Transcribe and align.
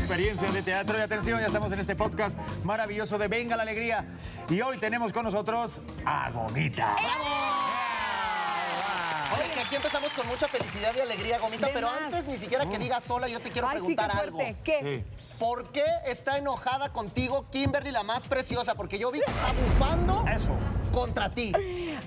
experiencia 0.00 0.50
de 0.50 0.62
teatro. 0.62 0.98
Y 0.98 1.02
atención, 1.02 1.40
ya 1.40 1.46
estamos 1.46 1.72
en 1.72 1.80
este 1.80 1.94
podcast 1.94 2.36
maravilloso 2.64 3.18
de 3.18 3.28
Venga 3.28 3.56
la 3.56 3.62
Alegría. 3.62 4.04
Y 4.48 4.60
hoy 4.60 4.78
tenemos 4.78 5.12
con 5.12 5.24
nosotros 5.24 5.80
a 6.04 6.30
Gomita. 6.30 6.96
Oye, 9.32 9.48
que 9.54 9.60
aquí 9.60 9.76
empezamos 9.76 10.10
con 10.12 10.26
mucha 10.26 10.48
felicidad 10.48 10.92
y 10.96 11.00
alegría, 11.00 11.38
Gomita, 11.38 11.66
De 11.68 11.72
pero 11.72 11.86
más. 11.88 12.00
antes 12.02 12.24
ni 12.26 12.36
siquiera 12.36 12.66
que 12.68 12.78
digas 12.78 13.04
sola, 13.04 13.28
yo 13.28 13.38
te 13.40 13.50
quiero 13.50 13.68
Ay, 13.68 13.76
sí, 13.76 13.80
preguntar 13.94 14.10
qué 14.10 14.18
algo. 14.18 14.38
fuerte. 14.38 14.56
¿Qué? 14.64 15.04
¿Por 15.38 15.70
qué 15.70 15.84
está 16.06 16.36
enojada 16.38 16.92
contigo 16.92 17.46
Kimberly, 17.50 17.92
la 17.92 18.02
más 18.02 18.24
preciosa? 18.24 18.74
Porque 18.74 18.98
yo 18.98 19.10
vi 19.12 19.20
que 19.20 19.30
está 19.30 19.52
bufando 19.52 20.24
Eso. 20.28 20.50
Contra 20.90 21.30
ti. 21.30 21.52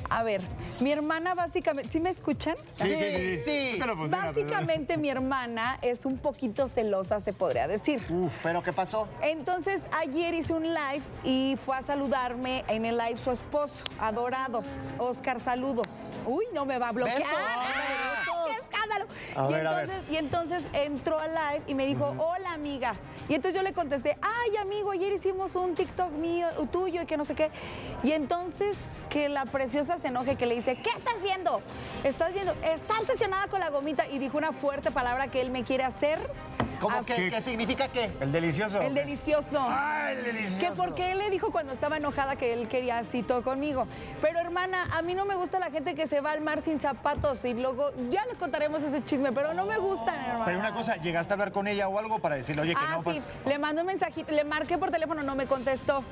A 0.10 0.24
ver, 0.24 0.42
mi 0.80 0.92
hermana 0.92 1.34
básicamente, 1.34 1.92
¿sí 1.92 2.00
me 2.00 2.10
escuchan? 2.10 2.56
Sí, 2.76 2.94
sí, 2.96 3.18
sí. 3.18 3.42
sí. 3.46 3.80
Pues, 3.82 4.10
Básicamente 4.10 4.98
mi 4.98 5.10
hermana 5.10 5.78
es 5.82 6.06
un 6.06 6.18
poquito 6.18 6.68
celosa, 6.68 7.20
se 7.20 7.34
podría 7.34 7.68
decir. 7.68 8.06
Uf, 8.10 8.32
¿pero 8.44 8.62
qué 8.64 8.74
pasó? 8.74 9.08
Entonces 9.22 9.82
ayer 9.92 10.34
hice 10.34 10.54
un 10.54 10.64
live 10.64 11.04
y 11.24 11.58
fue 11.66 11.78
a 11.78 11.82
saludarme 11.82 12.64
en 12.68 12.86
el 12.86 12.98
live 12.98 13.18
su 13.24 13.32
esposo, 13.32 13.84
adorado. 14.00 14.64
Oscar, 14.98 15.40
saludos. 15.40 15.88
Uy, 16.26 16.46
no 16.54 16.66
me 16.66 16.78
va 16.78 16.90
a 16.90 16.92
bloquear. 16.92 17.18
Besos, 17.20 17.34
¡Ah! 17.38 17.66
besos. 17.66 18.46
¡Qué 18.48 18.54
escándalo! 18.64 19.06
A 19.36 19.50
y, 19.50 19.54
ver, 19.54 19.68
a 19.68 19.76
ver. 19.76 19.90
entonces, 19.90 20.12
y 20.12 20.16
entonces 20.18 20.66
entró 20.74 21.20
al 21.20 21.32
live 21.34 21.64
y 21.68 21.74
me 21.76 21.86
dijo, 21.86 22.14
hola 22.18 22.54
amiga. 22.54 22.96
Y 23.30 23.36
entonces 23.36 23.56
yo 23.60 23.64
le 23.64 23.74
contesté, 23.74 24.18
ay 24.22 24.58
amigo, 24.58 24.92
ayer 24.92 25.12
hicimos 25.14 25.56
un 25.56 25.76
TikTok 25.76 26.12
mío, 26.12 26.48
tuyo 26.72 27.02
y 27.02 27.06
que 27.06 27.18
no 27.18 27.26
sé 27.26 27.36
qué. 27.36 27.50
Y 28.04 28.12
entonces 28.12 28.78
que 29.14 29.30
la 29.30 29.46
preciosa 29.46 30.00
se 30.00 30.08
enoje, 30.08 30.36
que 30.38 30.48
le 30.48 30.56
dice, 30.56 30.76
¿qué 30.76 30.90
estás 30.90 31.22
viendo? 31.22 31.62
¿Estás 32.04 32.34
viendo? 32.34 32.52
Está 32.64 32.98
obsesionada 33.00 33.46
con 33.48 33.60
la 33.60 33.70
gomita 33.70 34.08
y 34.08 34.18
dijo 34.18 34.40
una 34.40 34.52
fuerte 34.52 34.90
palabra 34.90 35.28
que 35.28 35.40
él 35.40 35.52
me 35.52 35.64
quiere 35.64 35.84
hacer. 35.84 36.18
¿Cómo 36.80 36.98
Así- 36.98 37.14
que, 37.14 37.30
qué 37.30 37.40
significa 37.40 37.88
qué? 37.90 38.10
El 38.20 38.32
delicioso. 38.32 38.82
El 38.82 38.96
delicioso. 38.96 39.64
¡Ay, 39.70 40.18
el 40.18 40.24
delicioso! 40.26 40.60
Que 40.60 40.72
porque 40.76 41.12
él 41.12 41.20
le 41.20 41.30
dijo 41.30 41.52
cuando 41.52 41.72
estaba 41.74 41.96
enojada 41.98 42.36
que 42.38 42.54
él 42.54 42.68
quería 42.68 42.98
así 42.98 43.22
todo 43.22 43.44
conmigo. 43.44 43.88
Pero 44.20 44.40
hermana, 44.40 44.88
a 44.92 45.02
mí 45.04 45.14
no 45.14 45.26
me 45.26 45.36
gusta 45.36 45.60
la 45.60 45.70
gente 45.70 45.94
que 45.94 46.08
se 46.08 46.20
va 46.20 46.32
al 46.32 46.42
mar 46.42 46.62
sin 46.62 46.80
zapatos 46.82 47.46
y 47.46 47.54
luego 47.54 47.92
ya 48.10 48.26
les 48.26 48.38
contaremos 48.40 48.82
ese 48.82 49.02
chisme, 49.04 49.32
pero 49.32 49.54
no 49.54 49.66
me 49.66 49.78
gustan, 49.78 50.16
hermana. 50.26 50.46
Pero 50.46 50.60
una 50.60 50.74
cosa, 50.74 50.96
¿llegaste 50.98 51.32
a 51.32 51.36
hablar 51.36 51.52
con 51.52 51.68
ella 51.68 51.88
o 51.88 52.00
algo 52.00 52.18
para 52.20 52.36
decirle, 52.36 52.64
oye, 52.64 52.74
que 52.74 52.82
Ah, 52.84 52.98
no? 53.02 53.12
sí, 53.12 53.22
pa- 53.22 53.50
le 53.50 53.60
mandé 53.60 53.82
un 53.82 53.88
mensajito, 53.88 54.32
le 54.32 54.44
marqué 54.44 54.78
por 54.80 54.90
teléfono, 54.90 55.22
no 55.22 55.36
me 55.36 55.46
contestó. 55.46 56.04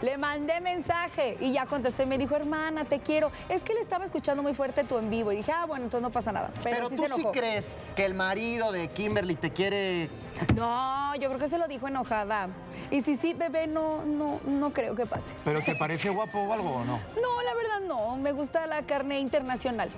Le 0.00 0.16
mandé 0.16 0.60
mensaje 0.60 1.36
y 1.40 1.52
ya 1.52 1.66
contestó 1.66 2.02
y 2.02 2.06
me 2.06 2.16
dijo, 2.16 2.35
hermana, 2.36 2.84
te 2.84 3.00
quiero. 3.00 3.30
Es 3.48 3.62
que 3.62 3.74
le 3.74 3.80
estaba 3.80 4.04
escuchando 4.04 4.42
muy 4.42 4.54
fuerte 4.54 4.84
tu 4.84 4.98
en 4.98 5.10
vivo. 5.10 5.32
Y 5.32 5.36
dije, 5.36 5.52
ah, 5.52 5.64
bueno, 5.66 5.84
entonces 5.84 6.02
no 6.02 6.10
pasa 6.10 6.32
nada. 6.32 6.50
Pero, 6.62 6.76
Pero, 6.76 6.88
sí 6.88 6.96
tú 6.96 7.02
se 7.02 7.14
sí 7.14 7.26
crees 7.32 7.76
que 7.94 8.04
el 8.04 8.14
marido 8.14 8.72
de 8.72 8.88
Kimberly 8.88 9.34
te 9.34 9.50
quiere... 9.50 10.10
No, 10.54 11.14
yo 11.16 11.28
creo 11.28 11.38
que 11.38 11.48
se 11.48 11.56
lo 11.58 11.66
dijo 11.66 11.88
enojada. 11.88 12.48
Y 12.90 13.00
si 13.00 13.16
sí, 13.16 13.32
bebé, 13.32 13.66
no, 13.66 14.04
no, 14.04 14.38
no 14.44 14.72
creo 14.72 14.94
que 14.94 15.06
pase. 15.06 15.24
¿Pero 15.44 15.62
te 15.62 15.74
parece 15.74 16.10
guapo 16.10 16.38
o 16.38 16.52
algo 16.52 16.70
o 16.70 16.84
no? 16.84 17.00
No, 17.20 17.42
la 17.42 17.54
verdad 17.54 17.80
no. 17.86 18.16
Me 18.16 18.32
gusta 18.32 18.66
la 18.66 18.82
carne 18.82 19.18
internacional. 19.18 19.90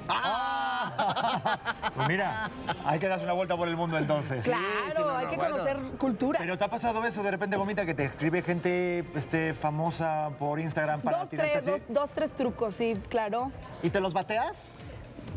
Pues 1.94 2.08
mira, 2.08 2.48
hay 2.84 2.98
que 2.98 3.08
darse 3.08 3.24
una 3.24 3.32
vuelta 3.32 3.56
por 3.56 3.68
el 3.68 3.77
mundo 3.77 3.98
entonces. 3.98 4.44
claro, 4.44 4.62
sí, 4.94 5.02
no, 5.02 5.16
hay 5.16 5.24
no, 5.24 5.30
que 5.30 5.36
bueno. 5.36 5.52
conocer 5.52 5.77
cultura. 5.98 6.38
Pero 6.38 6.56
te 6.58 6.64
ha 6.64 6.68
pasado 6.68 7.05
eso 7.05 7.22
de 7.22 7.30
repente, 7.30 7.56
Gomita, 7.56 7.84
que 7.84 7.94
te 7.94 8.05
escribe 8.05 8.42
gente 8.42 9.05
este, 9.14 9.55
famosa 9.55 10.30
por 10.38 10.60
Instagram 10.60 11.00
para 11.00 11.18
Dos, 11.18 11.30
tres, 11.30 11.64
dos, 11.64 11.80
dos, 11.88 12.10
tres 12.10 12.32
trucos, 12.32 12.74
sí, 12.74 13.00
claro. 13.08 13.50
¿Y 13.82 13.90
te 13.90 14.00
los 14.00 14.12
bateas? 14.12 14.70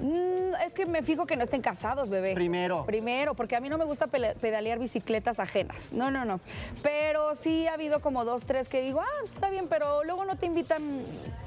Mm, 0.01 0.55
es 0.65 0.73
que 0.73 0.85
me 0.85 1.03
fijo 1.03 1.25
que 1.25 1.35
no 1.37 1.43
estén 1.43 1.61
casados, 1.61 2.09
bebé. 2.09 2.33
Primero. 2.33 2.85
Primero, 2.85 3.35
porque 3.35 3.55
a 3.55 3.59
mí 3.61 3.69
no 3.69 3.77
me 3.77 3.85
gusta 3.85 4.07
pedalear 4.07 4.79
bicicletas 4.79 5.39
ajenas. 5.39 5.91
No, 5.93 6.09
no, 6.11 6.25
no. 6.25 6.39
Pero 6.81 7.35
sí 7.35 7.67
ha 7.67 7.73
habido 7.73 8.01
como 8.01 8.25
dos, 8.25 8.45
tres 8.45 8.67
que 8.67 8.81
digo, 8.81 9.01
ah, 9.01 9.05
pues 9.21 9.33
está 9.33 9.49
bien, 9.49 9.67
pero 9.67 10.03
luego 10.03 10.25
no 10.25 10.35
te 10.37 10.45
invitan, 10.47 10.81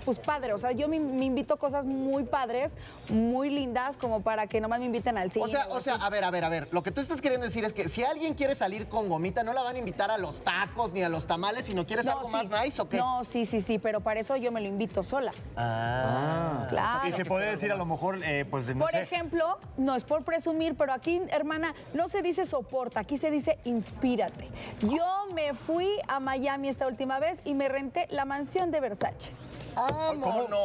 pues 0.05 0.19
padre. 0.19 0.53
O 0.53 0.59
sea, 0.59 0.73
yo 0.73 0.89
me, 0.89 1.01
me 1.01 1.25
invito 1.25 1.57
cosas 1.57 1.85
muy 1.87 2.25
padres, 2.25 2.77
muy 3.09 3.51
lindas, 3.51 3.97
como 3.97 4.21
para 4.23 4.47
que 4.47 4.61
nomás 4.61 4.79
me 4.81 4.87
inviten 4.87 5.19
al 5.19 5.33
cine. 5.33 5.45
O 5.45 5.49
sea, 5.49 5.67
o 5.69 5.75
o 5.77 5.81
sea, 5.81 5.95
a 5.97 6.09
ver, 6.11 6.25
a 6.25 6.31
ver, 6.31 6.45
a 6.45 6.49
ver. 6.49 6.69
Lo 6.73 6.83
que 6.83 6.91
tú 6.93 7.01
estás 7.01 7.21
queriendo 7.21 7.45
decir 7.47 7.65
es 7.65 7.73
que 7.73 7.89
si 7.89 8.05
alguien 8.05 8.35
quiere 8.35 8.55
salir 8.55 8.89
con 8.89 9.09
Gomita, 9.09 9.43
no 9.43 9.53
la 9.53 9.63
van 9.63 9.77
a 9.77 9.79
invitar 9.79 10.11
a 10.11 10.17
los 10.19 10.41
tacos 10.41 10.93
ni 10.93 11.03
a 11.03 11.09
los 11.09 11.27
tamales, 11.27 11.67
sino 11.67 11.87
quieres 11.87 12.07
No, 12.07 12.13
algo 12.13 12.27
sí. 12.29 12.33
más 12.33 12.63
nice 12.63 12.81
o 12.81 12.89
qué? 12.89 12.97
No, 12.99 13.25
sí, 13.25 13.45
sí, 13.47 13.61
sí, 13.61 13.79
pero 13.79 14.01
para 14.01 14.21
eso 14.21 14.37
yo 14.37 14.51
me 14.53 14.61
lo 14.61 14.69
invito 14.69 15.03
sola. 15.03 15.33
Ah. 15.57 16.44
Claro. 16.75 17.09
Y 17.09 17.13
se 17.13 17.25
puede 17.25 17.47
decir 17.51 17.71
a 17.73 17.77
lo 17.77 17.85
mejor, 17.87 18.19
eh, 18.25 18.45
pues, 18.51 18.67
de, 18.67 18.75
no 18.75 18.81
Por 18.85 18.91
sé, 18.93 19.03
ejemplo, 19.03 19.59
no 19.77 19.95
es 19.95 20.05
por 20.05 20.23
presumir, 20.25 20.75
pero 20.77 20.93
aquí, 20.93 21.21
hermana, 21.31 21.73
no 21.93 22.09
se 22.09 22.23
dice 22.23 22.47
soporta, 22.47 23.01
aquí 23.01 23.17
se 23.19 23.31
dice 23.31 23.59
inspírate. 23.65 24.49
Yo 24.81 25.27
me 25.35 25.55
fui 25.55 25.89
a 26.09 26.21
Miami 26.21 26.69
esta 26.69 26.87
última 26.87 27.19
vez 27.19 27.39
y 27.45 27.55
me 27.55 27.69
renté 27.69 28.07
la 28.11 28.25
mansión 28.25 28.71
de 28.71 28.81
Versace. 28.81 29.31
¡Vámonos! 29.77 30.61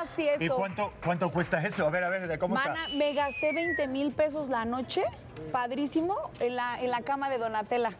Así 0.00 0.26
es. 0.28 0.40
¿Y 0.40 0.48
cuánto, 0.48 0.92
cuánto 1.04 1.30
cuesta 1.30 1.62
eso? 1.64 1.86
A 1.86 1.90
ver, 1.90 2.02
a 2.04 2.08
ver, 2.08 2.26
¿de 2.28 2.38
cómo 2.38 2.54
Mana, 2.54 2.84
está? 2.86 2.96
me 2.96 3.12
gasté 3.12 3.52
20 3.52 3.86
mil 3.88 4.12
pesos 4.12 4.48
la 4.48 4.64
noche, 4.64 5.02
padrísimo, 5.52 6.16
en 6.40 6.56
la, 6.56 6.80
en 6.80 6.90
la 6.90 7.02
cama 7.02 7.28
de 7.30 7.38
Donatella. 7.38 7.90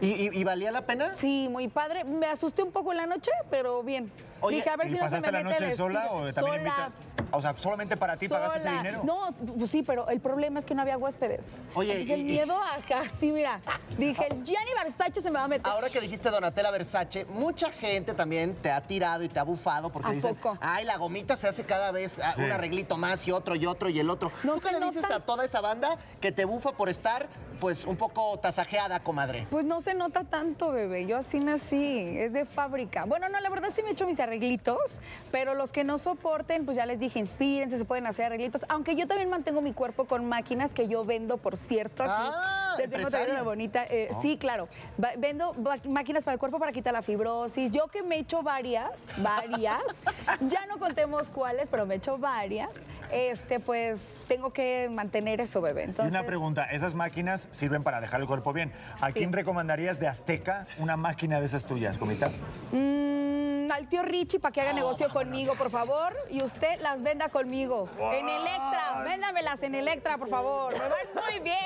¿Y, 0.00 0.06
y- 0.06 0.30
y 0.32 0.44
valía 0.44 0.72
la 0.72 0.82
pena? 0.82 1.14
Sí, 1.14 1.48
muy 1.50 1.68
padre. 1.68 2.04
Me 2.04 2.26
asusté 2.26 2.62
un 2.62 2.72
poco 2.72 2.90
en 2.92 2.98
la 2.98 3.06
noche, 3.06 3.30
pero 3.50 3.82
bien. 3.82 4.10
Oye, 4.40 4.56
Dije, 4.56 4.70
a 4.70 4.76
ver 4.76 4.88
¿Y 4.88 4.90
si 4.92 4.98
no 4.98 5.08
se 5.08 5.20
me 5.20 5.30
la 5.30 5.38
mete 5.44 5.50
noche 5.50 5.70
el 5.70 5.76
sola 5.76 6.06
o 6.10 6.32
también 6.32 6.62
Sola. 6.62 6.90
O 7.34 7.40
sea, 7.40 7.56
solamente 7.56 7.96
para 7.96 8.16
ti 8.16 8.28
pagaste 8.28 8.58
ese 8.58 8.68
Sola. 8.68 8.82
dinero. 8.82 9.02
No, 9.04 9.34
pues 9.58 9.70
sí, 9.70 9.82
pero 9.82 10.08
el 10.08 10.20
problema 10.20 10.58
es 10.58 10.66
que 10.66 10.74
no 10.74 10.82
había 10.82 10.98
huéspedes. 10.98 11.46
Oye, 11.74 11.92
Entonces, 11.92 12.10
y- 12.10 12.12
el 12.12 12.20
y- 12.20 12.24
miedo 12.24 12.56
acá, 12.62 13.02
sí, 13.14 13.32
mira. 13.32 13.60
Dije, 13.96 14.26
el 14.30 14.44
Gianni 14.44 14.70
Versace 14.82 15.22
se 15.22 15.30
me 15.30 15.38
va 15.38 15.44
a 15.44 15.48
meter. 15.48 15.66
Ahora 15.66 15.88
que 15.88 16.00
dijiste 16.00 16.28
Donatella 16.30 16.70
Versace, 16.70 17.24
mucha 17.24 17.70
gente 17.72 18.12
también 18.14 18.54
te 18.54 18.70
ha 18.70 18.80
tirado 18.82 19.22
y 19.22 19.28
te 19.28 19.38
ha 19.38 19.42
bufado 19.44 19.90
porque 19.90 20.10
¿A 20.10 20.12
dicen, 20.12 20.34
poco? 20.36 20.58
ay, 20.60 20.84
la 20.84 20.96
gomita 20.98 21.36
se 21.36 21.48
hace 21.48 21.64
cada 21.64 21.90
vez 21.90 22.18
ah, 22.22 22.32
Sí. 22.36 22.42
un 22.42 22.52
arreglito 22.52 22.96
más 22.98 23.26
y 23.26 23.32
otro 23.32 23.54
y 23.56 23.64
otro 23.66 23.88
y 23.88 23.98
el 23.98 24.10
otro. 24.10 24.30
No 24.42 24.54
¿Tú 24.56 24.60
qué 24.68 24.78
le 24.78 24.84
dices 24.86 25.10
a 25.10 25.20
toda 25.20 25.44
esa 25.44 25.60
banda 25.62 25.96
que 26.20 26.32
te 26.32 26.44
bufa 26.44 26.72
por 26.72 26.88
estar, 26.90 27.28
pues, 27.62 27.84
un 27.84 27.94
poco 27.94 28.36
tasajeada, 28.40 28.98
comadre? 29.04 29.46
Pues 29.48 29.64
no 29.64 29.80
se 29.80 29.94
nota 29.94 30.24
tanto, 30.24 30.72
bebé. 30.72 31.06
Yo 31.06 31.16
así 31.16 31.38
nací. 31.38 32.18
Es 32.18 32.32
de 32.32 32.44
fábrica. 32.44 33.04
Bueno, 33.04 33.28
no, 33.28 33.38
la 33.38 33.48
verdad 33.50 33.68
sí 33.72 33.84
me 33.84 33.90
he 33.90 33.92
hecho 33.92 34.04
mis 34.04 34.18
arreglitos, 34.18 34.98
pero 35.30 35.54
los 35.54 35.70
que 35.70 35.84
no 35.84 35.96
soporten, 35.96 36.64
pues 36.64 36.76
ya 36.76 36.86
les 36.86 36.98
dije, 36.98 37.20
inspírense, 37.20 37.78
se 37.78 37.84
pueden 37.84 38.08
hacer 38.08 38.26
arreglitos. 38.26 38.66
Aunque 38.68 38.96
yo 38.96 39.06
también 39.06 39.30
mantengo 39.30 39.60
mi 39.60 39.72
cuerpo 39.72 40.06
con 40.06 40.28
máquinas 40.28 40.72
que 40.72 40.88
yo 40.88 41.04
vendo, 41.04 41.36
por 41.36 41.56
cierto. 41.56 42.02
Aquí. 42.02 42.12
Ah, 42.34 42.61
Les 42.78 42.90
tengo 42.90 43.10
también 43.10 43.32
una 43.32 43.42
bonita. 43.42 43.84
eh, 43.88 44.10
Sí, 44.20 44.36
claro. 44.36 44.68
Va- 45.02 45.12
vendo 45.16 45.54
máquinas 45.84 46.24
para 46.24 46.34
el 46.34 46.38
cuerpo 46.40 46.58
para 46.58 46.72
quitar 46.72 46.92
la 46.92 47.02
fibrosis. 47.02 47.70
Yo 47.70 47.88
que 47.88 48.02
me 48.02 48.16
he 48.16 48.18
hecho 48.20 48.42
varias, 48.42 49.04
varias. 49.18 49.80
ya 50.40 50.66
no 50.66 50.78
contemos 50.78 51.30
cuáles, 51.30 51.68
pero 51.68 51.86
me 51.86 51.94
he 51.94 51.96
hecho 51.98 52.18
varias. 52.18 52.70
Este, 53.10 53.60
pues 53.60 54.20
tengo 54.26 54.52
que 54.54 54.88
mantener 54.90 55.40
eso, 55.42 55.60
bebé. 55.60 55.82
Y 55.82 55.84
Entonces, 55.84 56.12
una 56.14 56.24
pregunta, 56.26 56.64
esas 56.64 56.94
máquinas 56.94 57.46
sirven 57.52 57.82
para 57.82 58.00
dejar 58.00 58.20
el 58.22 58.26
cuerpo 58.26 58.52
bien. 58.54 58.72
¿A 59.02 59.08
Sí. 59.08 59.14
quién 59.14 59.32
recomendarías 59.34 60.00
de 60.00 60.08
Azteca 60.08 60.66
una 60.78 60.96
máquina 60.96 61.38
de 61.38 61.44
esas 61.46 61.64
tuyas, 61.64 61.98
Gomita? 61.98 62.30
Mm, 62.72 63.70
al 63.70 63.86
tío 63.88 64.02
Richie 64.02 64.38
para 64.40 64.52
que 64.52 64.60
haga 64.62 64.72
negocio 64.72 65.08
conmigo, 65.10 65.54
por 65.56 65.70
favor. 65.70 66.14
Y 66.30 66.42
usted 66.42 66.80
las 66.80 67.02
venda 67.02 67.28
conmigo. 67.28 67.88
En 67.98 68.28
Electra. 68.28 69.02
Véndamelas 69.04 69.62
en 69.62 69.74
Electra, 69.74 70.16
por 70.16 70.28
favor. 70.30 70.72
Me 70.72 70.78
van 70.80 70.90
muy 71.26 71.40
bien. 71.40 71.56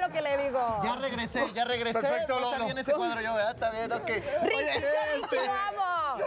Lo 0.00 0.08
que 0.10 0.22
le 0.22 0.36
digo. 0.38 0.80
Ya 0.82 0.96
regresé, 0.96 1.52
ya 1.54 1.64
regresé. 1.64 2.00
Perfecto, 2.00 2.34
no 2.34 2.40
Lolo. 2.40 2.58
salí 2.58 2.70
en 2.70 2.78
ese 2.78 2.92
cuadro 2.92 3.20
yo, 3.20 3.34
¿verdad? 3.34 3.52
Está 3.52 3.70
bien, 3.70 3.92
ok. 3.92 4.06
Richie, 4.42 4.84
Richie. 5.14 5.50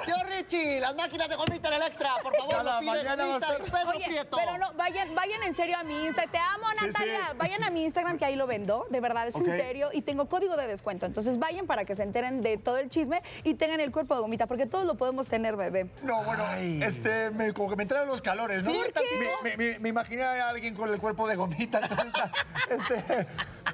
Tío 0.06 0.16
Richie, 0.28 0.80
las 0.80 0.96
máquinas 0.96 1.30
de 1.30 1.36
gomita 1.36 1.70
en 1.70 1.74
Electra, 1.82 2.10
por 2.22 2.36
favor, 2.36 2.64
lo 2.64 2.80
pide 2.80 2.92
mañana 2.92 3.16
va 3.16 3.24
a 3.24 3.28
Gomita 3.40 3.54
y 3.68 3.72
Pedro 3.72 3.90
Oye, 3.90 4.06
Prieto. 4.06 4.38
pero 4.38 4.58
no, 4.58 4.74
vayan, 4.74 5.16
vayan 5.16 5.44
en 5.44 5.56
serio 5.56 5.78
a 5.78 5.84
mi 5.84 6.06
Insta. 6.06 6.24
Te 6.28 6.38
amo, 6.38 6.66
Sí, 6.80 6.86
Natalia. 6.88 7.20
sí. 7.32 7.38
Vayan 7.38 7.64
a 7.64 7.70
mi 7.70 7.84
Instagram 7.84 8.18
que 8.18 8.26
ahí 8.26 8.36
lo 8.36 8.48
vendo. 8.48 8.86
De 8.90 9.00
verdad, 9.00 9.28
es 9.28 9.36
Ok. 9.36 9.48
en 9.48 9.58
serio. 9.58 9.90
Y 9.94 10.02
tengo 10.02 10.28
código 10.28 10.56
de 10.58 10.68
descuento. 10.68 11.06
Entonces 11.06 11.38
vayan 11.40 11.68
para 11.68 11.86
que 11.86 11.96
se 11.96 12.04
enteren 12.04 12.42
de 12.42 12.58
todo 12.58 12.78
el 12.78 12.90
chisme 12.90 13.22
y 13.44 13.54
tengan 13.56 13.80
el 13.80 13.92
cuerpo 13.92 14.16
de 14.16 14.22
gomita, 14.22 14.48
porque 14.48 14.66
todos 14.66 14.86
lo 14.86 14.96
podemos 14.96 15.28
tener, 15.28 15.56
bebé. 15.56 15.88
No, 16.04 16.24
bueno, 16.24 16.44
este, 16.86 17.30
me, 17.32 17.54
como 17.54 17.70
que 17.70 17.76
me 17.76 17.84
entraron 17.84 18.08
los 18.08 18.22
calores, 18.22 18.64
¿no? 18.66 18.72
Sí, 18.72 18.78
¿por 18.94 19.04
qué? 19.04 19.38
Me, 19.44 19.58
me- 19.58 19.80
me 19.80 19.90
imaginé 19.90 20.24
a 20.24 20.50
alguien 20.50 20.76
con 20.76 20.90
el 20.92 21.00
cuerpo 21.00 21.28
de 21.28 21.36
gomita. 21.36 21.80
entonces, 21.80 22.24
este, 22.70 23.28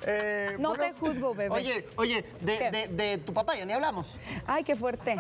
eh, 0.05 0.55
No 0.59 0.69
bueno, 0.69 0.83
te 0.83 0.93
juzgo, 0.93 1.33
bebé. 1.33 1.53
Oye, 1.55 1.87
oye, 1.97 2.25
de, 2.41 2.57
¿Qué? 2.57 2.71
de- 2.71 2.87
de 2.87 3.17
tu 3.19 3.33
papá 3.33 3.55
ya 3.55 3.65
ni 3.65 3.73
hablamos. 3.73 4.17
Ay, 4.47 4.63
qué 4.63 4.75
fuerte. 4.75 5.15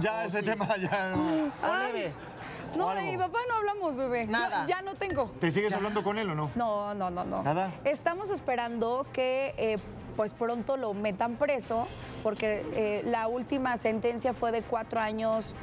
Ya 0.00 0.24
ese 0.38 0.50
tema 0.50 0.76
ya 0.76 1.10
no. 1.14 1.52
Ay. 1.62 2.12
De 2.74 3.02
mi 3.02 3.16
papá 3.16 3.38
no 3.48 3.54
hablamos, 3.54 3.96
bebé. 3.96 4.26
Nada. 4.26 4.66
Ya 4.66 4.82
no 4.82 4.94
tengo. 4.96 5.30
¿Te 5.38 5.50
sigues 5.52 5.72
hablando 5.72 6.02
con 6.02 6.18
él 6.18 6.28
o 6.30 6.34
no? 6.34 6.50
No, 6.56 6.92
no, 6.94 7.08
no, 7.08 7.24
no. 7.24 7.42
¿Nada? 7.42 7.72
Estamos 7.84 8.30
esperando 8.30 9.06
que 9.12 9.54
eh, 9.56 9.78
pues 10.16 10.32
pronto 10.32 10.76
lo 10.76 10.92
metan 10.92 11.36
preso, 11.36 11.86
porque 12.24 12.66
eh, 12.74 13.02
la 13.06 13.28
última 13.28 13.76
sentencia 13.76 14.34
fue 14.34 14.50
de 14.50 14.62
cuatro 14.62 15.00
años 15.00 15.54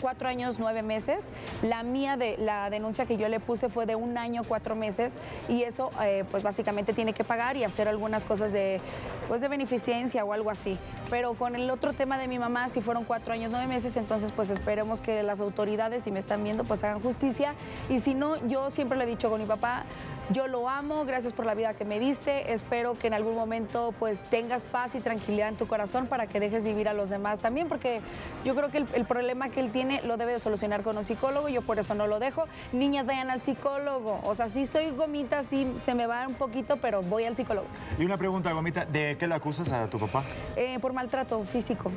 cuatro 0.00 0.28
años, 0.28 0.56
nueve 0.58 0.82
meses. 0.82 1.26
La 1.62 1.82
mía, 1.82 2.16
de 2.16 2.36
la 2.38 2.70
denuncia 2.70 3.06
que 3.06 3.16
yo 3.16 3.28
le 3.28 3.40
puse 3.40 3.68
fue 3.68 3.86
de 3.86 3.96
un 3.96 4.18
año, 4.18 4.42
cuatro 4.46 4.74
meses. 4.74 5.16
Y 5.48 5.62
eso, 5.62 5.90
eh, 6.02 6.24
pues 6.30 6.42
básicamente 6.42 6.92
tiene 6.92 7.12
que 7.12 7.24
pagar 7.24 7.56
y 7.56 7.64
hacer 7.64 7.88
algunas 7.88 8.24
cosas 8.24 8.52
de, 8.52 8.80
pues, 9.28 9.40
de 9.40 9.48
beneficencia 9.48 10.24
o 10.24 10.32
algo 10.32 10.50
así. 10.50 10.78
Pero 11.10 11.34
con 11.34 11.54
el 11.54 11.70
otro 11.70 11.92
tema 11.92 12.18
de 12.18 12.28
mi 12.28 12.38
mamá, 12.38 12.68
si 12.68 12.80
fueron 12.80 13.04
cuatro 13.04 13.32
años, 13.32 13.50
nueve 13.50 13.66
meses, 13.66 13.96
entonces 13.96 14.32
pues 14.32 14.50
esperemos 14.50 15.00
que 15.00 15.22
las 15.22 15.40
autoridades, 15.40 16.02
si 16.02 16.10
me 16.10 16.18
están 16.18 16.42
viendo, 16.42 16.64
pues 16.64 16.82
hagan 16.84 17.00
justicia. 17.00 17.54
Y 17.88 18.00
si 18.00 18.14
no, 18.14 18.36
yo 18.48 18.70
siempre 18.70 18.98
le 18.98 19.04
he 19.04 19.06
dicho 19.06 19.30
con 19.30 19.40
mi 19.40 19.46
papá, 19.46 19.84
yo 20.30 20.48
lo 20.48 20.68
amo, 20.68 21.04
gracias 21.04 21.32
por 21.32 21.46
la 21.46 21.54
vida 21.54 21.74
que 21.74 21.84
me 21.84 22.00
diste, 22.00 22.52
espero 22.52 22.94
que 22.94 23.06
en 23.06 23.14
algún 23.14 23.36
momento 23.36 23.94
pues 23.96 24.18
tengas 24.28 24.64
paz 24.64 24.96
y 24.96 25.00
tranquilidad 25.00 25.48
en 25.48 25.56
tu 25.56 25.68
corazón 25.68 26.08
para 26.08 26.26
que 26.26 26.40
dejes 26.40 26.64
vivir 26.64 26.88
a 26.88 26.94
los 26.94 27.08
demás 27.10 27.38
también, 27.38 27.68
porque 27.68 28.00
yo 28.44 28.56
creo 28.56 28.70
que 28.70 28.78
el, 28.78 28.86
el 28.94 29.04
problema 29.04 29.50
que 29.50 29.60
él 29.60 29.70
tiene 29.70 30.02
lo 30.02 30.16
debe 30.16 30.32
de 30.32 30.40
solucionar 30.40 30.82
con 30.82 30.98
un 30.98 31.04
psicólogo, 31.04 31.48
yo 31.48 31.62
por 31.62 31.78
eso 31.78 31.94
no 31.94 32.08
lo 32.08 32.18
dejo. 32.18 32.46
Niñas, 32.72 33.06
vayan 33.06 33.30
al 33.30 33.42
psicólogo, 33.42 34.20
o 34.24 34.34
sea, 34.34 34.48
sí 34.48 34.66
soy 34.66 34.90
gomita, 34.90 35.44
sí 35.44 35.72
se 35.84 35.94
me 35.94 36.08
va 36.08 36.26
un 36.26 36.34
poquito, 36.34 36.78
pero 36.78 37.02
voy 37.02 37.24
al 37.24 37.36
psicólogo. 37.36 37.68
Y 37.96 38.04
una 38.04 38.18
pregunta, 38.18 38.52
Gomita, 38.52 38.84
¿de 38.84 39.16
qué 39.18 39.28
le 39.28 39.34
acusas 39.34 39.70
a 39.70 39.86
tu 39.86 39.98
papá? 39.98 40.24
Eh, 40.56 40.78
por 40.80 40.92
maltrato 41.00 41.44
físico. 41.44 41.92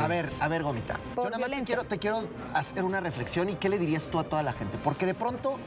A 0.00 0.06
ver, 0.08 0.28
a 0.40 0.48
ver, 0.48 0.62
Gomita. 0.62 0.98
Por 1.14 1.24
Yo 1.24 1.30
nada 1.30 1.38
más 1.48 1.50
te 1.50 1.64
quiero, 1.64 1.84
te 1.84 1.98
quiero 1.98 2.24
hacer 2.52 2.84
una 2.84 3.00
reflexión 3.00 3.48
y 3.48 3.54
qué 3.54 3.68
le 3.68 3.78
dirías 3.78 4.08
tú 4.08 4.18
a 4.18 4.24
toda 4.24 4.42
la 4.42 4.52
gente. 4.52 4.78
Porque 4.82 5.06
de 5.06 5.14
pronto, 5.14 5.58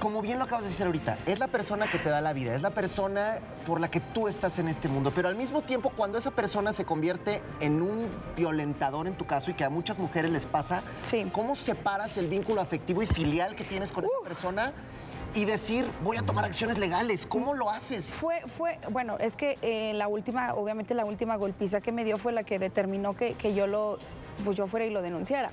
como 0.00 0.20
bien 0.22 0.38
lo 0.38 0.44
acabas 0.44 0.64
de 0.64 0.70
decir 0.70 0.86
ahorita, 0.86 1.18
es 1.26 1.38
la 1.38 1.48
persona 1.48 1.86
que 1.86 1.98
te 1.98 2.08
da 2.10 2.20
la 2.20 2.32
vida, 2.32 2.54
es 2.54 2.62
la 2.62 2.70
persona 2.70 3.38
por 3.66 3.80
la 3.80 3.90
que 3.90 4.00
tú 4.00 4.28
estás 4.28 4.58
en 4.58 4.68
este 4.68 4.88
mundo. 4.88 5.12
Pero 5.14 5.28
al 5.28 5.34
mismo 5.36 5.62
tiempo, 5.62 5.90
cuando 5.96 6.18
esa 6.18 6.30
persona 6.30 6.72
se 6.72 6.84
convierte 6.84 7.42
en 7.60 7.80
un 7.82 8.08
violentador 8.36 9.06
en 9.06 9.14
tu 9.14 9.26
caso 9.26 9.50
y 9.50 9.54
que 9.54 9.64
a 9.64 9.70
muchas 9.70 9.98
mujeres 9.98 10.30
les 10.30 10.44
pasa, 10.46 10.82
Sí. 11.02 11.26
¿cómo 11.32 11.54
separas 11.56 12.16
el 12.18 12.28
vínculo 12.28 12.60
afectivo 12.60 13.02
y 13.02 13.06
filial 13.06 13.54
que 13.56 13.64
tienes 13.64 13.92
con 13.92 14.04
esa 14.04 14.28
persona? 14.28 14.72
Y 15.34 15.44
decir, 15.44 15.86
voy 16.02 16.16
a 16.16 16.22
tomar 16.22 16.44
acciones 16.44 16.76
legales. 16.76 17.24
¿Cómo 17.24 17.54
lo 17.54 17.70
haces? 17.70 18.12
Fue, 18.12 18.42
fue, 18.48 18.78
bueno, 18.90 19.16
es 19.18 19.36
que 19.36 19.58
eh, 19.62 19.92
la 19.94 20.08
última, 20.08 20.54
obviamente 20.54 20.92
la 20.94 21.04
última 21.04 21.36
golpiza 21.36 21.80
que 21.80 21.92
me 21.92 22.04
dio 22.04 22.18
fue 22.18 22.32
la 22.32 22.42
que 22.42 22.58
determinó 22.58 23.14
que, 23.14 23.34
que 23.34 23.54
yo 23.54 23.68
lo, 23.68 23.98
pues 24.44 24.56
yo 24.56 24.66
fuera 24.66 24.86
y 24.86 24.90
lo 24.90 25.02
denunciara. 25.02 25.52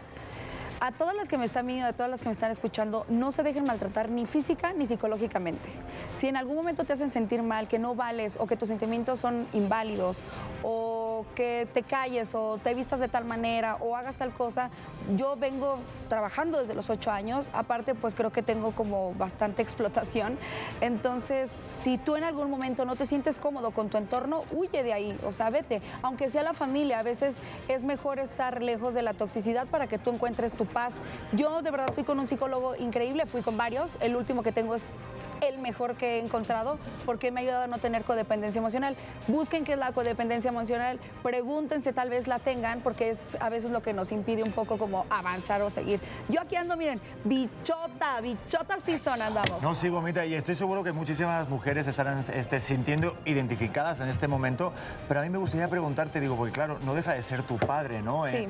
A 0.79 0.91
todas 0.91 1.15
las 1.15 1.27
que 1.27 1.39
me 1.39 1.45
están 1.45 1.65
viendo, 1.65 1.87
a 1.87 1.93
todas 1.93 2.09
las 2.09 2.21
que 2.21 2.27
me 2.27 2.33
están 2.33 2.51
escuchando, 2.51 3.05
no 3.09 3.31
se 3.31 3.41
dejen 3.41 3.63
maltratar 3.63 4.09
ni 4.09 4.27
física 4.27 4.73
ni 4.73 4.85
psicológicamente. 4.85 5.67
Si 6.13 6.27
en 6.27 6.37
algún 6.37 6.55
momento 6.55 6.83
te 6.83 6.93
hacen 6.93 7.09
sentir 7.09 7.41
mal, 7.41 7.67
que 7.67 7.79
no 7.79 7.95
vales 7.95 8.37
o 8.39 8.45
que 8.45 8.57
tus 8.57 8.67
sentimientos 8.69 9.19
son 9.19 9.47
inválidos 9.53 10.19
o 10.61 11.25
que 11.33 11.67
te 11.73 11.81
calles 11.81 12.35
o 12.35 12.59
te 12.63 12.75
vistas 12.75 12.99
de 12.99 13.07
tal 13.07 13.25
manera 13.25 13.77
o 13.77 13.95
hagas 13.95 14.17
tal 14.17 14.31
cosa, 14.31 14.69
yo 15.15 15.35
vengo 15.35 15.79
trabajando 16.09 16.59
desde 16.59 16.75
los 16.75 16.91
ocho 16.91 17.09
años, 17.09 17.49
aparte 17.53 17.95
pues 17.95 18.13
creo 18.13 18.31
que 18.31 18.43
tengo 18.43 18.71
como 18.73 19.15
bastante 19.15 19.63
explotación, 19.63 20.37
entonces 20.79 21.51
si 21.71 21.97
tú 21.97 22.15
en 22.15 22.23
algún 22.23 22.51
momento 22.51 22.85
no 22.85 22.95
te 22.95 23.07
sientes 23.07 23.39
cómodo 23.39 23.71
con 23.71 23.89
tu 23.89 23.97
entorno, 23.97 24.43
huye 24.51 24.83
de 24.83 24.93
ahí, 24.93 25.19
o 25.25 25.31
sea, 25.31 25.49
vete, 25.49 25.81
aunque 26.03 26.29
sea 26.29 26.43
la 26.43 26.53
familia, 26.53 26.99
a 26.99 27.03
veces 27.03 27.39
es 27.67 27.83
mejor 27.83 28.19
estar 28.19 28.61
lejos 28.61 28.93
de 28.93 29.01
la 29.01 29.13
toxicidad 29.13 29.65
para 29.67 29.87
que 29.87 29.97
tú 29.97 30.11
encuentres 30.11 30.53
tu 30.53 30.66
paz. 30.67 30.93
Yo 31.33 31.61
de 31.61 31.71
verdad 31.71 31.93
fui 31.93 32.03
con 32.03 32.19
un 32.19 32.27
psicólogo 32.27 32.75
increíble, 32.75 33.25
fui 33.25 33.41
con 33.41 33.57
varios, 33.57 33.97
el 34.01 34.15
último 34.15 34.43
que 34.43 34.51
tengo 34.51 34.75
es 34.75 34.93
el 35.41 35.59
mejor 35.59 35.95
que 35.95 36.17
he 36.17 36.19
encontrado 36.19 36.77
porque 37.05 37.31
me 37.31 37.39
ha 37.39 37.43
ayudado 37.43 37.63
a 37.63 37.67
no 37.67 37.77
tener 37.77 38.03
codependencia 38.03 38.59
emocional. 38.59 38.95
Busquen 39.27 39.63
qué 39.63 39.73
es 39.73 39.79
la 39.79 39.91
codependencia 39.91 40.49
emocional, 40.49 40.99
pregúntense, 41.23 41.93
tal 41.93 42.09
vez 42.09 42.27
la 42.27 42.39
tengan, 42.39 42.81
porque 42.81 43.09
es 43.09 43.37
a 43.39 43.49
veces 43.49 43.71
lo 43.71 43.81
que 43.81 43.93
nos 43.93 44.11
impide 44.11 44.43
un 44.43 44.51
poco 44.51 44.77
como 44.77 45.05
avanzar 45.09 45.61
o 45.61 45.69
seguir. 45.69 45.99
Yo 46.29 46.41
aquí 46.41 46.55
ando, 46.55 46.77
miren, 46.77 46.99
bichota, 47.23 48.21
bichota 48.21 48.79
sí 48.83 48.99
son 48.99 49.21
andamos. 49.21 49.61
No, 49.61 49.75
sí, 49.75 49.89
Gomita, 49.89 50.25
y 50.25 50.33
estoy 50.33 50.55
seguro 50.55 50.83
que 50.83 50.91
muchísimas 50.91 51.49
mujeres 51.49 51.87
estarán 51.87 52.23
este, 52.33 52.59
sintiendo 52.59 53.17
identificadas 53.25 53.99
en 53.99 54.09
este 54.09 54.27
momento, 54.27 54.73
pero 55.07 55.19
a 55.19 55.23
mí 55.23 55.29
me 55.29 55.37
gustaría 55.37 55.67
preguntarte, 55.67 56.19
digo, 56.19 56.35
porque 56.35 56.53
claro, 56.53 56.79
no 56.83 56.93
deja 56.93 57.13
de 57.13 57.21
ser 57.21 57.43
tu 57.43 57.57
padre, 57.57 58.01
¿no? 58.01 58.25
Sí. 58.25 58.35
Eh, 58.35 58.49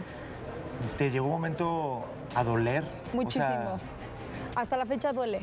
¿Te 0.97 1.11
llegó 1.11 1.25
un 1.25 1.31
momento 1.31 2.05
a 2.35 2.43
doler? 2.43 2.83
O 3.13 3.15
Muchísimo. 3.15 3.45
sea, 3.47 3.77
Hasta 4.55 4.77
la 4.77 4.85
fecha 4.85 5.13
duele. 5.13 5.41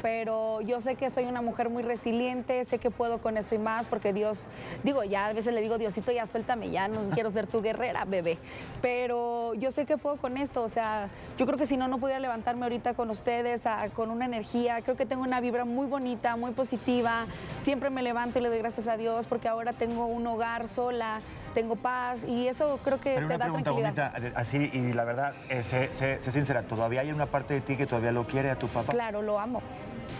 Pero 0.00 0.60
yo 0.60 0.80
sé 0.80 0.94
que 0.94 1.10
soy 1.10 1.24
una 1.24 1.42
mujer 1.42 1.70
muy 1.70 1.82
resiliente, 1.82 2.64
sé 2.64 2.78
que 2.78 2.88
puedo 2.88 3.18
con 3.18 3.36
esto 3.36 3.56
y 3.56 3.58
más, 3.58 3.88
porque 3.88 4.12
Dios, 4.12 4.46
digo, 4.84 5.02
ya 5.02 5.26
a 5.26 5.32
veces 5.32 5.52
le 5.52 5.60
digo, 5.60 5.76
Diosito, 5.76 6.12
ya 6.12 6.24
suéltame, 6.26 6.70
ya 6.70 6.86
no 6.86 7.10
quiero 7.14 7.30
ser 7.30 7.48
tu 7.48 7.62
guerrera, 7.62 8.04
bebé. 8.04 8.38
Pero 8.80 9.54
yo 9.54 9.72
sé 9.72 9.86
que 9.86 9.98
puedo 9.98 10.16
con 10.16 10.36
esto, 10.36 10.62
o 10.62 10.68
sea, 10.68 11.08
yo 11.36 11.46
creo 11.46 11.58
que 11.58 11.66
si 11.66 11.76
no, 11.76 11.88
no 11.88 11.98
pudiera 11.98 12.20
levantarme 12.20 12.62
ahorita 12.64 12.94
con 12.94 13.10
ustedes, 13.10 13.66
a- 13.66 13.88
con 13.90 14.10
una 14.10 14.24
energía. 14.26 14.80
Creo 14.82 14.96
que 14.96 15.04
tengo 15.04 15.22
una 15.22 15.40
vibra 15.40 15.64
muy 15.64 15.86
bonita, 15.86 16.36
muy 16.36 16.52
positiva. 16.52 17.26
Siempre 17.60 17.90
me 17.90 18.02
levanto 18.02 18.38
y 18.38 18.42
le 18.42 18.50
doy 18.50 18.58
gracias 18.58 18.86
a 18.86 18.96
Dios, 18.96 19.26
porque 19.26 19.48
ahora 19.48 19.72
tengo 19.72 20.06
un 20.06 20.24
hogar 20.28 20.68
sola, 20.68 21.20
tengo 21.54 21.76
paz, 21.76 22.24
y 22.24 22.48
eso 22.48 22.78
creo 22.84 22.98
que 23.00 23.14
Pero 23.14 23.20
te 23.28 23.34
una 23.34 23.38
da 23.38 23.44
pregunta, 23.46 23.70
tranquilidad. 23.70 24.12
Gomita, 24.14 24.38
así, 24.40 24.70
y 24.72 24.92
la 24.92 25.04
verdad, 25.04 25.34
eh, 25.48 25.62
sé, 25.62 25.92
sé- 25.92 26.20
sé 26.20 26.32
sincera, 26.32 26.62
¿todavía 26.62 27.00
hay 27.00 27.10
una 27.12 27.26
parte 27.26 27.54
de 27.54 27.60
ti 27.60 27.76
que 27.76 27.86
todavía 27.86 28.12
lo 28.12 28.24
quiere 28.26 28.50
a 28.50 28.58
tu 28.58 28.68
papá? 28.68 28.92
Claro, 28.92 29.22
lo 29.22 29.38
amo. 29.38 29.60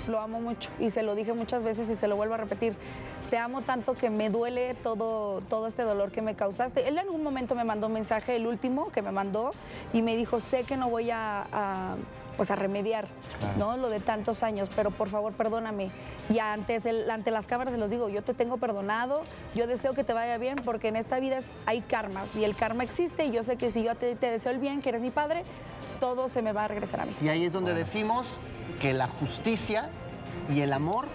Lo 0.06 0.20
amo 0.20 0.40
mucho. 0.40 0.70
Y 0.78 0.90
se 0.90 1.02
lo 1.02 1.14
dije 1.14 1.32
muchas 1.32 1.62
veces 1.62 1.88
y 1.90 1.94
se 1.94 2.08
lo 2.08 2.16
vuelvo 2.16 2.34
a 2.34 2.38
repetir. 2.38 2.75
Te 3.30 3.36
amo 3.38 3.60
tanto 3.62 3.94
que 3.94 4.08
me 4.08 4.30
duele 4.30 4.75
todo, 4.75 5.42
todo 5.42 5.66
este 5.66 5.82
dolor 5.82 6.10
que 6.10 6.22
me 6.22 6.34
causaste. 6.34 6.88
Él 6.88 6.94
en 6.94 7.00
algún 7.00 7.22
momento 7.22 7.54
me 7.54 7.64
mandó 7.64 7.86
un 7.88 7.92
mensaje, 7.92 8.36
el 8.36 8.46
último 8.46 8.90
que 8.90 9.02
me 9.02 9.12
mandó, 9.12 9.50
y 9.92 10.00
me 10.02 10.16
dijo, 10.16 10.40
sé 10.40 10.64
que 10.64 10.76
no 10.78 10.88
voy 10.88 11.10
a, 11.10 11.46
a, 11.52 11.96
pues 12.38 12.50
a 12.52 12.56
remediar 12.56 13.06
Claro. 13.38 13.58
¿no? 13.58 13.76
lo 13.76 13.90
de 13.90 14.00
tantos 14.00 14.43
años, 14.43 14.70
pero 14.75 14.90
por 14.93 15.11
favor 15.11 15.32
perdóname. 15.35 15.90
Y 16.31 16.38
antes, 16.38 16.87
el- 16.87 17.11
ante 17.11 17.31
las 17.31 17.46
cámaras 17.46 17.75
se 17.75 17.79
los 17.79 17.90
digo, 17.90 18.08
yo 18.08 18.23
te 18.23 18.32
tengo 18.32 18.56
perdonado, 18.56 19.23
yo 19.55 19.67
deseo 19.67 19.93
que 19.93 20.05
te 20.05 20.12
vaya 20.14 20.38
bien, 20.38 20.56
porque 20.64 20.88
en 20.88 20.96
esta 20.96 21.19
vida 21.20 21.38
es- 21.38 21.46
hay 21.67 21.81
karmas 21.82 22.35
y 22.37 22.44
el 22.44 22.55
karma 22.55 22.85
existe 22.85 23.26
y 23.26 23.32
yo 23.32 23.43
sé 23.43 23.56
que 23.56 23.70
si 23.73 23.82
yo 23.82 23.94
te, 23.96 24.14
te 24.17 24.31
deseo 24.31 24.52
el 24.52 24.58
bien, 24.58 24.81
que 24.81 24.88
eres 24.90 25.02
mi 25.02 25.11
padre, 25.11 25.43
todo 26.00 26.29
se 26.29 26.40
me 26.40 26.52
va 26.52 26.64
a 26.64 26.69
regresar 26.69 27.00
a 27.00 27.06
mí. 27.06 27.12
Y 27.20 27.29
ahí 27.29 27.44
es 27.44 27.52
donde 27.52 27.75
decimos 27.75 28.26
que 28.81 28.94
la 28.94 29.08
justicia 29.08 29.90
y 30.49 30.61
el 30.61 30.73
amor 30.73 31.06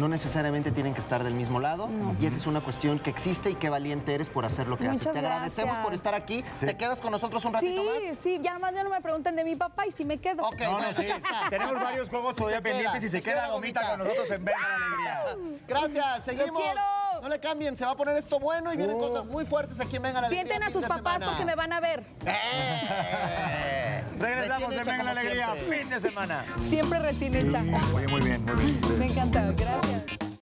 no 0.00 0.08
necesariamente 0.08 0.72
tienen 0.72 0.94
que 0.94 1.00
estar 1.00 1.22
del 1.22 1.34
mismo 1.34 1.60
lado. 1.60 1.88
Y 2.20 2.26
esa 2.26 2.38
es 2.38 2.46
una 2.46 2.60
cuestión 2.60 2.98
que 2.98 3.10
existe 3.10 3.50
y 3.50 3.54
qué 3.54 3.68
valiente 3.68 4.14
eres 4.14 4.30
por 4.30 4.44
hacer 4.46 4.66
lo 4.66 4.76
que 4.78 4.88
haces. 4.88 5.12
Te 5.12 5.18
agradecemos 5.18 5.66
gracias. 5.66 5.84
por 5.84 5.94
estar 5.94 6.14
aquí. 6.14 6.44
Sí. 6.54 6.66
¿Te 6.66 6.76
quedas 6.76 7.00
con 7.00 7.12
nosotros 7.12 7.44
un 7.44 7.52
ratito 7.52 7.82
Sí, 7.82 8.08
más? 8.08 8.18
sí, 8.22 8.38
ya 8.42 8.58
más 8.58 8.72
ya 8.74 8.82
no 8.82 8.90
me 8.90 9.00
preguntan 9.00 9.36
de 9.36 9.44
mi 9.44 9.54
papá 9.56 9.86
y 9.86 9.92
si 9.92 10.04
me 10.04 10.18
quedo. 10.18 10.42
Ok, 10.42 10.60
No, 10.62 10.80
sí. 10.94 11.06
Tenemos 11.50 11.74
varios 11.74 12.08
juegos 12.08 12.34
todavía 12.34 12.60
pendientes 12.60 13.04
y 13.04 13.08
se, 13.08 13.16
se 13.18 13.20
queda, 13.22 13.34
queda 13.34 13.48
Gomita 13.50 13.80
Gomita. 13.80 13.96
con 13.96 13.98
nosotros 14.06 14.30
en 14.30 14.44
Venga 14.44 14.58
la 14.58 15.22
Alegría. 15.32 15.58
Gracias, 15.68 16.24
seguimos. 16.24 16.60
quiero. 16.62 16.80
No 17.20 17.28
le 17.28 17.38
cambien, 17.38 17.76
se 17.76 17.84
va 17.84 17.90
a 17.92 17.96
poner 17.96 18.16
esto 18.16 18.38
bueno 18.40 18.72
y 18.72 18.76
vienen 18.76 18.96
Uh. 18.96 19.00
cosas 19.00 19.24
muy 19.26 19.44
fuertes 19.44 19.78
aquí 19.80 19.96
en 19.96 20.02
Venga 20.02 20.20
la 20.20 20.26
Alegría, 20.28 20.46
Sienten 20.56 20.68
a 20.68 20.72
sus 20.72 20.84
papás 20.84 21.14
semana. 21.14 21.26
porque 21.26 21.44
me 21.44 21.54
van 21.54 21.72
a 21.72 21.80
ver. 21.80 22.02
¡Eh! 22.26 24.04
Regresamos 24.18 24.72
en 24.74 24.82
Venga 24.84 25.02
la 25.04 25.10
Alegría, 25.12 25.52
siempre. 25.54 25.78
fin 25.78 25.90
de 25.90 26.00
semana. 26.00 26.44
Siempre 26.68 26.98
recién 26.98 27.34
hecha. 27.34 27.62
Oye, 27.94 28.08
muy 28.08 28.20
bien, 28.22 28.44
muy 28.44 28.54
bien. 28.64 28.80
Me 28.98 29.06
encanta, 29.06 29.44
gracias. 29.56 30.19